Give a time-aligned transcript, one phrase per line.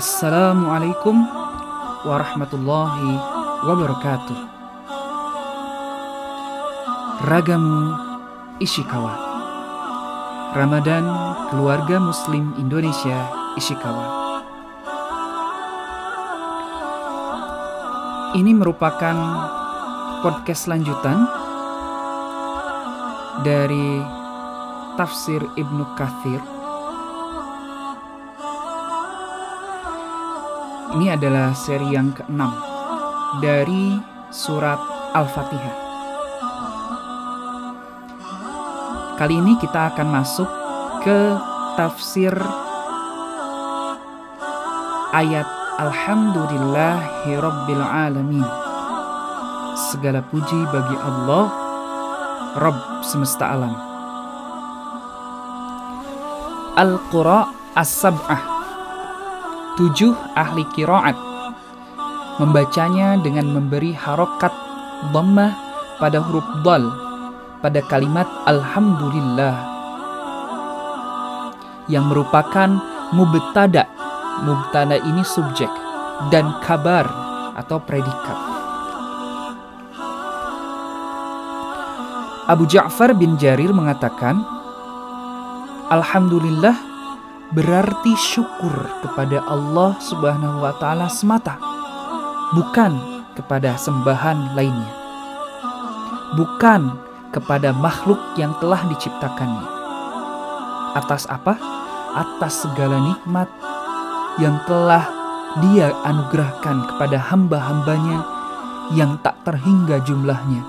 [0.00, 1.28] Assalamualaikum
[2.08, 3.20] warahmatullahi
[3.68, 4.38] wabarakatuh.
[7.28, 8.00] Ragamu
[8.64, 9.12] Ishikawa.
[10.56, 11.04] Ramadan
[11.52, 13.28] Keluarga Muslim Indonesia
[13.60, 14.06] Ishikawa.
[18.40, 19.16] Ini merupakan
[20.24, 21.28] podcast lanjutan
[23.44, 24.00] dari
[24.96, 26.59] tafsir Ibnu Kathir
[31.00, 32.52] Ini adalah seri yang keenam
[33.40, 33.96] dari
[34.28, 34.76] surat
[35.16, 35.76] Al-Fatihah.
[39.16, 40.44] Kali ini kita akan masuk
[41.00, 41.40] ke
[41.80, 42.36] tafsir
[45.16, 45.48] ayat
[45.80, 48.44] Alhamdulillahirabbil alamin.
[49.88, 51.48] Segala puji bagi Allah,
[52.60, 53.72] Rabb semesta alam.
[56.76, 58.59] Al-Qura As-Sab'ah
[59.80, 61.16] tujuh ahli kiroat
[62.36, 64.52] membacanya dengan memberi harokat
[65.08, 65.56] dhammah
[65.96, 66.84] pada huruf dal
[67.64, 69.56] pada kalimat Alhamdulillah
[71.88, 72.76] yang merupakan
[73.16, 73.88] mubtada.
[74.44, 75.68] Mubtada ini subjek
[76.28, 77.08] dan kabar
[77.56, 78.38] atau predikat.
[82.48, 84.44] Abu Ja'far bin Jarir mengatakan
[85.88, 86.89] Alhamdulillah
[87.50, 91.58] berarti syukur kepada Allah Subhanahu wa taala semata,
[92.54, 94.92] bukan kepada sembahan lainnya.
[96.38, 96.94] Bukan
[97.34, 99.66] kepada makhluk yang telah diciptakannya.
[100.94, 101.58] Atas apa?
[102.14, 103.50] Atas segala nikmat
[104.38, 105.10] yang telah
[105.58, 108.22] dia anugerahkan kepada hamba-hambanya
[108.94, 110.62] yang tak terhingga jumlahnya.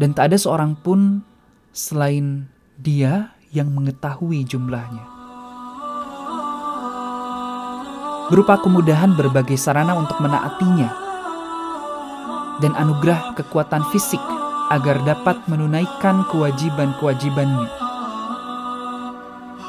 [0.00, 1.20] Dan tak ada seorang pun
[1.76, 2.48] selain
[2.80, 5.06] dia yang mengetahui jumlahnya.
[8.34, 10.90] Berupa kemudahan berbagai sarana untuk menaatinya
[12.58, 14.20] dan anugerah kekuatan fisik
[14.74, 17.70] agar dapat menunaikan kewajiban-kewajibannya.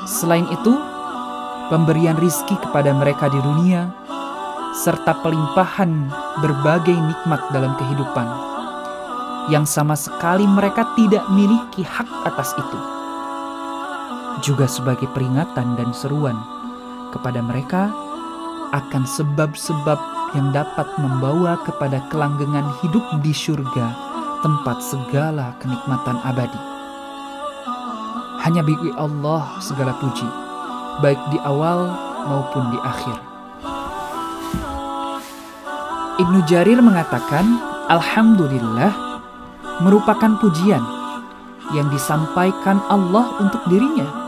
[0.09, 0.73] Selain itu,
[1.69, 3.91] pemberian rizki kepada mereka di dunia,
[4.81, 6.09] serta pelimpahan
[6.41, 8.27] berbagai nikmat dalam kehidupan,
[9.51, 12.94] yang sama sekali mereka tidak miliki hak atas itu
[14.45, 16.37] juga sebagai peringatan dan seruan
[17.09, 17.89] kepada mereka
[18.69, 19.97] akan sebab-sebab
[20.37, 23.87] yang dapat membawa kepada kelanggengan hidup di surga,
[24.45, 26.61] tempat segala kenikmatan abadi.
[28.45, 30.29] Hanya bagi Allah segala puji,
[31.01, 31.89] baik di awal
[32.29, 33.17] maupun di akhir.
[36.21, 37.57] Ibnu Jarir mengatakan,
[37.89, 38.93] Alhamdulillah
[39.81, 40.83] merupakan pujian
[41.73, 44.24] yang disampaikan Allah untuk dirinya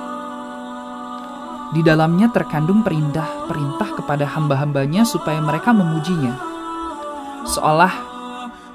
[1.78, 6.34] di dalamnya terkandung perintah-perintah kepada hamba-hambanya supaya mereka memujinya.
[7.46, 7.94] Seolah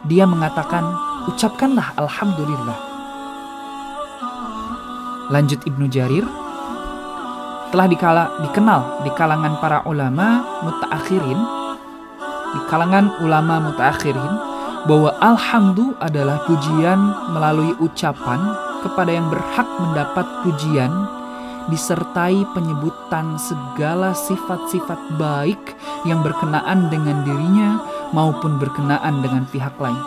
[0.06, 0.86] dia mengatakan,
[1.26, 2.78] ucapkanlah Alhamdulillah.
[5.34, 6.22] Lanjut Ibnu Jarir,
[7.74, 11.40] telah dikala, dikenal di kalangan para ulama mutaakhirin,
[12.54, 14.34] di kalangan ulama mutaakhirin,
[14.86, 17.02] bahwa alhamdu adalah pujian
[17.34, 18.38] melalui ucapan
[18.86, 21.21] kepada yang berhak mendapat pujian
[21.70, 25.62] disertai penyebutan segala sifat-sifat baik
[26.08, 27.78] yang berkenaan dengan dirinya
[28.10, 30.02] maupun berkenaan dengan pihak lain.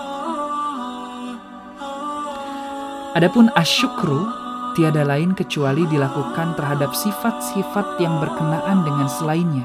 [3.16, 4.28] Adapun asyukru
[4.76, 9.64] tiada lain kecuali dilakukan terhadap sifat-sifat yang berkenaan dengan selainnya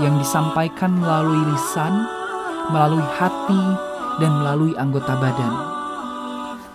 [0.00, 2.08] yang disampaikan melalui lisan,
[2.72, 3.62] melalui hati,
[4.16, 5.54] dan melalui anggota badan.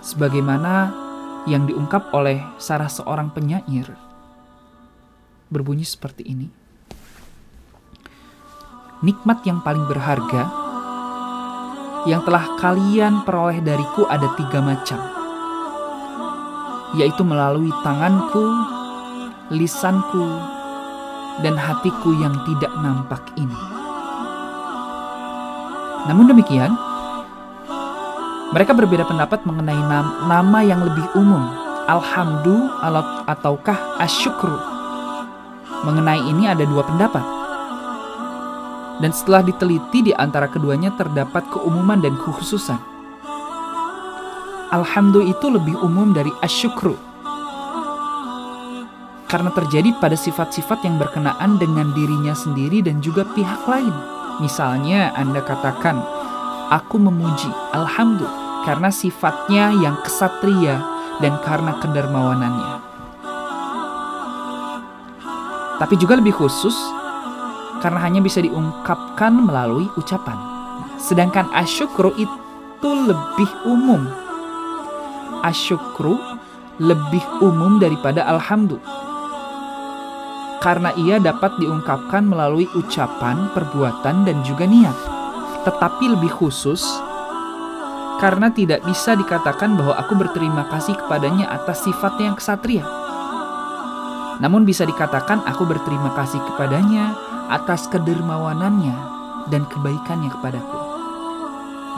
[0.05, 0.93] Sebagaimana
[1.45, 3.85] yang diungkap oleh salah seorang penyair
[5.49, 6.49] berbunyi seperti ini.
[9.05, 10.65] Nikmat yang paling berharga
[12.05, 15.01] yang telah kalian peroleh dariku ada tiga macam,
[16.97, 18.45] yaitu melalui tanganku,
[19.49, 20.25] lisanku,
[21.41, 23.57] dan hatiku yang tidak nampak ini.
[26.05, 26.77] Namun demikian,
[28.55, 29.75] mereka berbeda pendapat mengenai
[30.31, 31.43] nama yang lebih umum,
[31.91, 32.71] alhamdu
[33.27, 34.55] ataukah asyukru.
[35.83, 37.19] Mengenai ini ada dua pendapat.
[39.03, 42.79] Dan setelah diteliti di antara keduanya terdapat keumuman dan kekhususan.
[44.71, 46.95] Alhamdu itu lebih umum dari asyukru.
[49.27, 53.91] Karena terjadi pada sifat-sifat yang berkenaan dengan dirinya sendiri dan juga pihak lain.
[54.39, 55.99] Misalnya Anda katakan,
[56.71, 60.81] aku memuji, Alhamdulillah karena sifatnya yang kesatria
[61.21, 62.85] dan karena kedermawanannya.
[65.75, 66.75] tapi juga lebih khusus
[67.83, 70.39] karena hanya bisa diungkapkan melalui ucapan.
[70.95, 74.07] Sedangkan asyukru itu lebih umum.
[75.43, 76.17] Asyukru
[76.81, 79.03] lebih umum daripada alhamdulillah
[80.63, 84.97] karena ia dapat diungkapkan melalui ucapan, perbuatan, dan juga niat.
[85.61, 86.81] Tetapi lebih khusus,
[88.19, 92.85] karena tidak bisa dikatakan bahwa aku berterima kasih kepadanya atas sifatnya yang kesatria.
[94.39, 97.15] Namun bisa dikatakan aku berterima kasih kepadanya
[97.47, 98.95] atas kedermawanannya
[99.47, 100.79] dan kebaikannya kepadaku.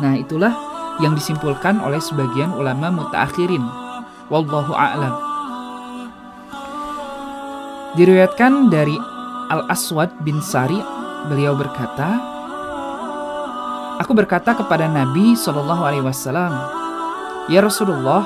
[0.03, 0.53] Nah itulah
[1.01, 3.63] yang disimpulkan oleh sebagian ulama mutaakhirin.
[4.29, 5.15] Wallahu a'lam.
[7.97, 8.93] Diriwayatkan dari
[9.49, 10.77] Al-Aswad bin Sari,
[11.31, 12.36] beliau berkata,
[13.97, 16.53] Aku berkata kepada Nabi Shallallahu Alaihi Wasallam,
[17.49, 18.23] Ya Rasulullah,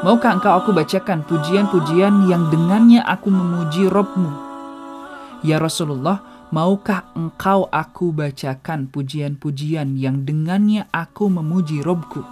[0.00, 4.30] maukah engkau aku bacakan pujian-pujian yang dengannya aku memuji Robmu?
[5.44, 12.24] Ya Rasulullah, maukah engkau aku bacakan pujian-pujian yang dengannya aku memuji Robku?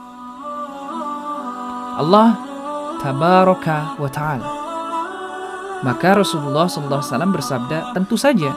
[1.98, 2.38] Allah
[3.02, 4.58] tabaraka wa ta'ala
[5.78, 8.50] maka Rasulullah SAW bersabda, tentu saja,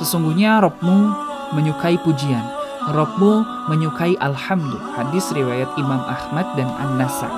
[0.00, 1.12] sesungguhnya Robmu
[1.52, 2.55] menyukai pujian,
[2.86, 4.94] Robmu menyukai Alhamdulillah.
[4.94, 7.34] Hadis riwayat Imam Ahmad dan An-Nasai.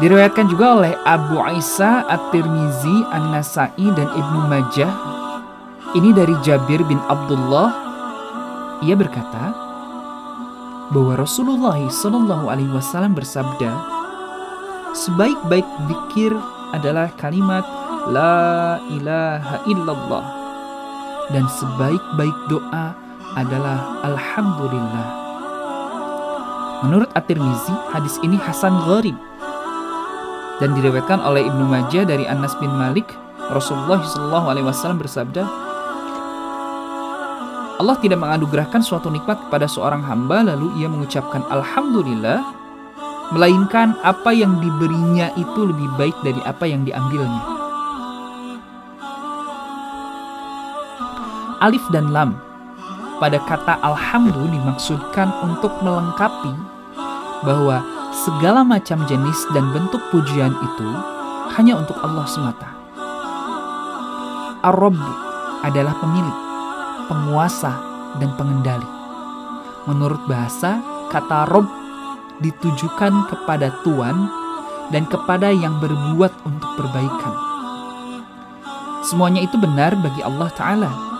[0.00, 4.88] Diriwayatkan juga oleh Abu Isa At-Tirmizi, An-Nasai dan Ibnu Majah.
[5.92, 7.68] Ini dari Jabir bin Abdullah.
[8.80, 9.52] Ia berkata
[10.88, 13.68] bahwa Rasulullah SAW Alaihi Wasallam bersabda,
[14.96, 16.32] Sebaik-baik zikir
[16.72, 17.64] adalah kalimat
[18.08, 20.41] La ilaha illallah
[21.30, 22.98] Dan sebaik-baik doa
[23.38, 25.08] adalah Alhamdulillah
[26.82, 29.14] Menurut At-Tirmizi, hadis ini Hasan Gharib
[30.58, 33.06] dan diriwayatkan oleh Ibnu Majah dari Anas bin Malik
[33.50, 35.42] Rasulullah SAW bersabda
[37.82, 42.38] Allah tidak menganugerahkan suatu nikmat kepada seorang hamba lalu ia mengucapkan Alhamdulillah
[43.34, 47.51] melainkan apa yang diberinya itu lebih baik dari apa yang diambilnya.
[51.62, 52.34] Alif dan lam
[53.22, 56.50] pada kata alhamdulillah dimaksudkan untuk melengkapi
[57.46, 57.78] bahwa
[58.10, 60.88] segala macam jenis dan bentuk pujian itu
[61.54, 62.66] hanya untuk Allah semata.
[64.66, 64.98] Ar-Rabb
[65.62, 66.38] adalah pemilik,
[67.06, 67.78] penguasa,
[68.18, 68.90] dan pengendali.
[69.86, 70.82] Menurut bahasa,
[71.14, 71.70] kata Rob
[72.42, 74.26] ditujukan kepada Tuhan
[74.90, 77.34] dan kepada yang berbuat untuk perbaikan.
[79.06, 81.11] Semuanya itu benar bagi Allah Ta'ala.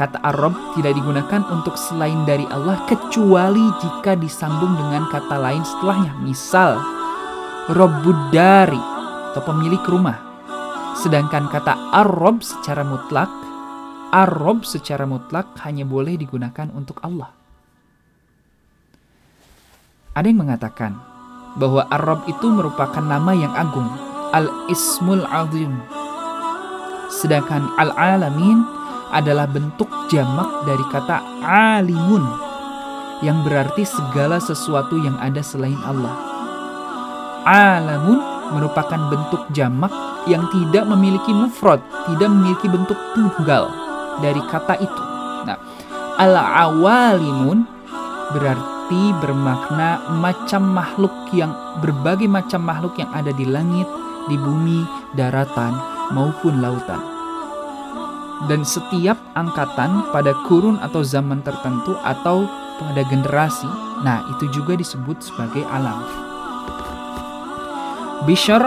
[0.00, 6.16] Kata Arab tidak digunakan untuk selain dari Allah kecuali jika disambung dengan kata lain setelahnya.
[6.24, 6.80] Misal,
[7.68, 8.80] Robbudari
[9.28, 10.16] atau pemilik rumah.
[10.96, 13.28] Sedangkan kata Arab secara mutlak,
[14.08, 17.36] Arab secara mutlak hanya boleh digunakan untuk Allah.
[20.16, 20.96] Ada yang mengatakan
[21.60, 23.92] bahwa Arab itu merupakan nama yang agung,
[24.32, 25.76] Al-Ismul Azim.
[27.12, 28.79] Sedangkan Al-Alamin
[29.10, 32.22] adalah bentuk jamak dari kata alimun
[33.20, 36.14] yang berarti segala sesuatu yang ada selain Allah.
[37.44, 38.20] Alamun
[38.52, 39.92] merupakan bentuk jamak
[40.28, 43.72] yang tidak memiliki mufrad, tidak memiliki bentuk tunggal
[44.20, 45.04] dari kata itu.
[45.48, 45.56] Nah,
[46.20, 47.64] al-awalimun
[48.36, 53.88] berarti bermakna macam makhluk yang berbagai macam makhluk yang ada di langit,
[54.28, 54.84] di bumi,
[55.16, 55.72] daratan,
[56.12, 57.19] maupun lautan.
[58.48, 62.48] Dan setiap angkatan pada kurun atau zaman tertentu atau
[62.80, 63.68] pada generasi,
[64.00, 66.00] nah itu juga disebut sebagai alam.
[68.24, 68.60] Bishr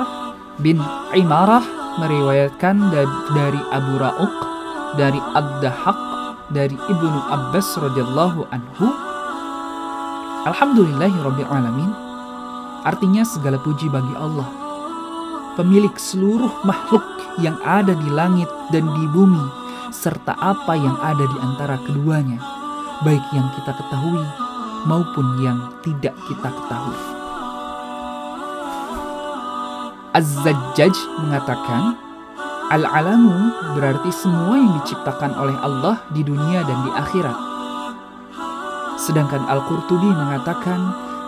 [0.62, 0.77] bin
[1.18, 1.65] Imarah
[1.98, 2.94] meriwayatkan
[3.34, 4.36] dari Abu Ra'uq,
[4.98, 6.00] dari Ad-Dahaq,
[6.53, 8.88] dari Ibnu Abbas radhiyallahu anhu
[10.44, 11.92] Alhamdulillahirrabbilalamin
[12.84, 14.44] artinya segala puji bagi Allah,
[15.56, 17.01] pemilik seluruh makhluk
[17.39, 19.39] yang ada di langit dan di bumi,
[19.94, 22.42] serta apa yang ada di antara keduanya,
[23.06, 24.26] baik yang kita ketahui
[24.90, 27.00] maupun yang tidak kita ketahui.
[30.18, 31.96] Az-Zajjaj mengatakan,
[32.74, 37.54] Al-alamu berarti semua yang diciptakan oleh Allah di dunia dan di akhirat
[39.04, 40.80] Sedangkan Al-Qurtubi mengatakan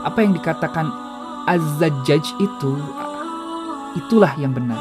[0.07, 0.87] apa yang dikatakan
[1.43, 2.71] Az-Zajjaj itu
[3.99, 4.79] itulah yang benar.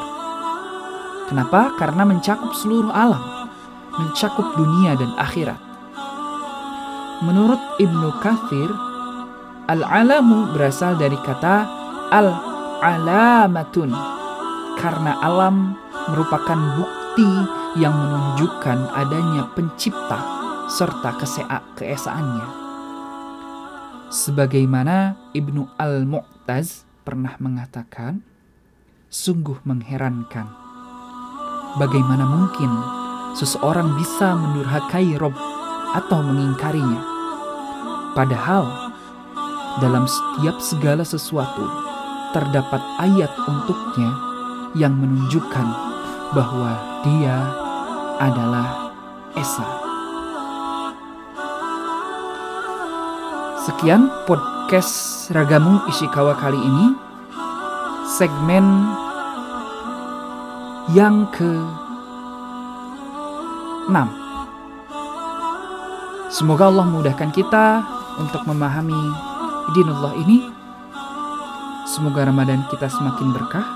[1.27, 1.75] Kenapa?
[1.75, 3.19] Karena mencakup seluruh alam,
[3.99, 5.59] mencakup dunia dan akhirat.
[7.23, 8.69] Menurut Ibnu Kathir,
[9.71, 11.63] al-alamu berasal dari kata
[12.11, 13.89] al-alamatun
[14.77, 15.79] karena alam
[16.11, 17.29] merupakan bukti
[17.79, 20.19] yang menunjukkan adanya pencipta
[20.67, 21.15] serta
[21.79, 22.47] keesaannya.
[24.11, 28.21] Sebagaimana Ibnu Al-Mu'taz pernah mengatakan,
[29.09, 30.47] sungguh mengherankan.
[31.75, 32.71] Bagaimana mungkin
[33.35, 35.35] seseorang bisa mendurhakai Rob
[35.93, 37.03] atau mengingkarinya?
[38.15, 38.95] Padahal
[39.83, 41.67] dalam setiap segala sesuatu
[42.31, 44.11] terdapat ayat untuknya
[44.75, 45.67] yang menunjukkan
[46.31, 47.35] bahwa dia
[48.23, 48.91] adalah
[49.35, 49.67] Esa.
[53.67, 56.87] Sekian podcast Ragamu Ishikawa kali ini.
[58.05, 58.63] Segmen
[60.95, 61.84] yang ke
[63.89, 63.93] 6.
[66.33, 67.85] Semoga Allah memudahkan kita
[68.17, 68.97] untuk memahami
[69.77, 70.49] dinullah ini.
[71.85, 73.67] Semoga Ramadan kita semakin berkah.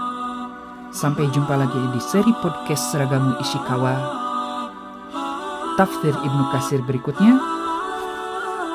[0.90, 3.96] Sampai jumpa lagi di seri podcast Seragamu Ishikawa.
[5.78, 7.38] Tafsir Ibnu Kasir berikutnya.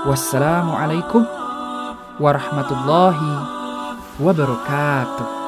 [0.06, 1.26] Wassalamualaikum
[2.22, 3.32] warahmatullahi
[4.22, 5.43] wabarakatuh.